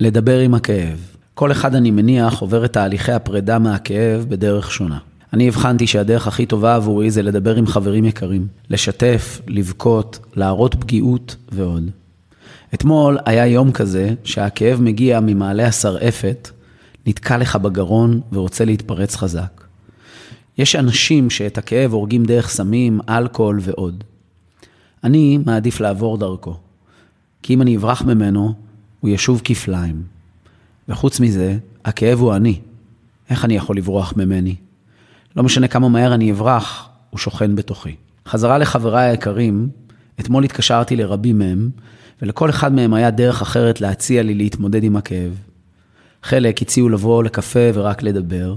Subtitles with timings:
[0.00, 1.16] לדבר עם הכאב.
[1.34, 4.98] כל אחד, אני מניח, עובר את תהליכי הפרידה מהכאב בדרך שונה.
[5.32, 11.36] אני הבחנתי שהדרך הכי טובה עבורי זה לדבר עם חברים יקרים, לשתף, לבכות, להראות פגיעות
[11.52, 11.90] ועוד.
[12.74, 16.50] אתמול היה יום כזה שהכאב מגיע ממעלה השרעפת,
[17.06, 19.64] נתקע לך בגרון ורוצה להתפרץ חזק.
[20.58, 24.04] יש אנשים שאת הכאב הורגים דרך סמים, אלכוהול ועוד.
[25.04, 26.56] אני מעדיף לעבור דרכו,
[27.42, 28.54] כי אם אני אברח ממנו,
[29.04, 30.02] הוא ישוב כפליים.
[30.88, 32.60] וחוץ מזה, הכאב הוא אני.
[33.30, 34.54] איך אני יכול לברוח ממני?
[35.36, 37.94] לא משנה כמה מהר אני אברח, הוא שוכן בתוכי.
[38.28, 39.68] חזרה לחבריי היקרים,
[40.20, 41.70] אתמול התקשרתי לרבים מהם,
[42.22, 45.38] ולכל אחד מהם היה דרך אחרת להציע לי להתמודד עם הכאב.
[46.22, 48.56] חלק הציעו לבוא לקפה ורק לדבר.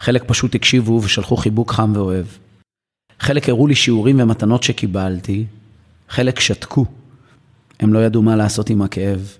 [0.00, 2.26] חלק פשוט הקשיבו ושלחו חיבוק חם ואוהב.
[3.20, 5.44] חלק הראו לי שיעורים ומתנות שקיבלתי,
[6.08, 6.86] חלק שתקו.
[7.80, 9.36] הם לא ידעו מה לעשות עם הכאב.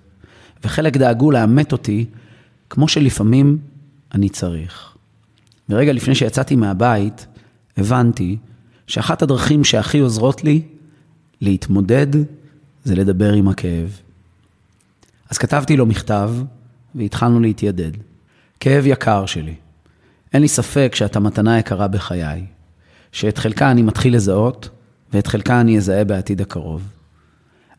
[0.65, 2.07] וחלק דאגו לאמת אותי,
[2.71, 3.59] כמו שלפעמים
[4.15, 4.97] אני צריך.
[5.69, 7.27] ורגע לפני שיצאתי מהבית,
[7.77, 8.37] הבנתי
[8.87, 10.63] שאחת הדרכים שהכי עוזרות לי
[11.41, 12.07] להתמודד
[12.85, 14.01] זה לדבר עם הכאב.
[15.31, 16.31] אז כתבתי לו מכתב
[16.95, 17.93] והתחלנו להתיידד.
[18.61, 19.55] כאב יקר שלי.
[20.33, 22.45] אין לי ספק שאתה מתנה יקרה בחיי,
[23.13, 24.69] שאת חלקה אני מתחיל לזהות
[25.13, 26.89] ואת חלקה אני אזהה בעתיד הקרוב.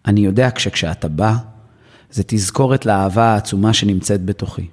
[0.06, 1.36] אני יודע שכשאתה בא,
[2.16, 4.68] זה תזכורת לאהבה העצומה שנמצאת בתוכי,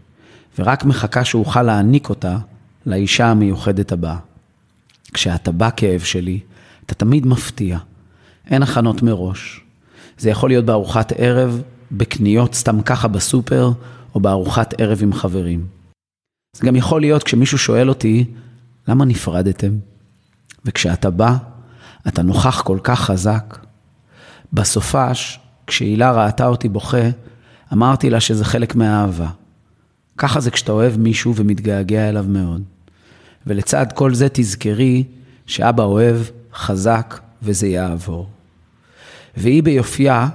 [0.59, 2.39] ורק מחכה שאוכל להעניק אותה
[2.87, 4.17] לאישה המיוחדת הבאה.
[5.13, 6.41] כשאתה בא כאב שלי,
[6.87, 7.79] אתה תמיד מפתיע.
[8.51, 9.61] אין הכנות מראש.
[10.19, 13.71] זה יכול להיות בארוחת ערב, בקניות סתם ככה בסופר,
[14.15, 15.67] או בארוחת ערב עם חברים.
[16.57, 18.25] זה גם יכול להיות כשמישהו שואל אותי,
[18.89, 19.73] למה נפרדתם?
[20.65, 21.37] וכשאתה בא,
[22.09, 23.59] אתה נוכח כל כך חזק.
[24.53, 27.09] בסופש, כשהילה ראתה אותי בוכה,
[27.73, 29.29] אמרתי לה שזה חלק מהאהבה.
[30.19, 32.63] ככה זה כשאתה אוהב מישהו ומתגעגע אליו מאוד.
[33.47, 35.05] ולצד כל זה תזכרי
[35.47, 36.17] שאבא אוהב,
[36.55, 38.29] חזק, וזה יעבור.
[39.37, 40.29] והיא ביופייה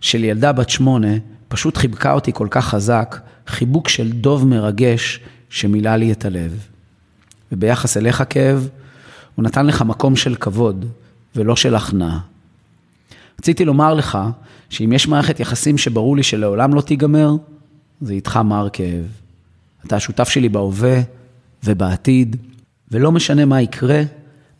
[0.00, 1.12] של ילדה בת שמונה,
[1.48, 5.20] פשוט חיבקה אותי כל כך חזק, חיבוק של דוב מרגש
[5.50, 6.66] שמילא לי את הלב.
[7.52, 8.68] וביחס אליך כאב,
[9.34, 10.84] הוא נתן לך מקום של כבוד
[11.36, 12.29] ולא של הכנעה.
[13.40, 14.18] רציתי לומר לך
[14.70, 17.34] שאם יש מערכת יחסים שברור לי שלעולם לא תיגמר,
[18.00, 19.04] זה איתך מר כאב.
[19.86, 21.00] אתה השותף שלי בהווה
[21.64, 22.36] ובעתיד,
[22.90, 24.02] ולא משנה מה יקרה,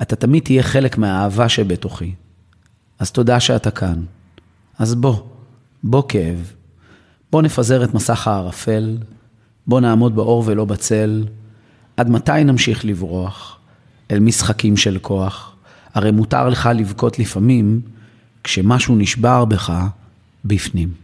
[0.03, 2.15] אתה תמיד תהיה חלק מהאהבה שבתוכי.
[2.99, 4.03] אז תודה שאתה כאן.
[4.79, 5.17] אז בוא,
[5.83, 6.53] בוא כאב.
[7.33, 8.99] בוא נפזר את מסך הערפל,
[9.67, 11.25] בוא נעמוד באור ולא בצל.
[11.97, 13.59] עד מתי נמשיך לברוח?
[14.11, 15.57] אל משחקים של כוח.
[15.95, 17.81] הרי מותר לך לבכות לפעמים
[18.45, 19.73] כשמשהו נשבר בך
[20.45, 21.00] בפנים.